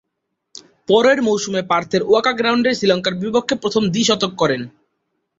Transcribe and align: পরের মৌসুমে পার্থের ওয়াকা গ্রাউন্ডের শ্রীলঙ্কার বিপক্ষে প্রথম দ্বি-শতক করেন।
পরের 0.89 1.19
মৌসুমে 1.21 1.61
পার্থের 1.63 2.01
ওয়াকা 2.03 2.33
গ্রাউন্ডের 2.33 2.77
শ্রীলঙ্কার 2.77 3.13
বিপক্ষে 3.15 3.55
প্রথম 3.55 3.83
দ্বি-শতক 3.93 4.31
করেন। 4.37 4.61